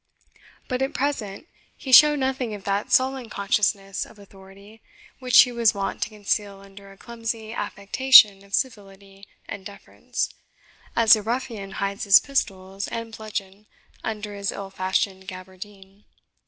[0.67, 1.45] But at present
[1.77, 4.81] he showed nothing of that sullen consciousness of authority
[5.19, 10.29] which he was wont to conceal under a clumsy affectation of civility and deference,
[10.95, 13.67] as a ruffian hides his pistols and bludgeon
[14.03, 16.03] under his ill fashioned gaberdine.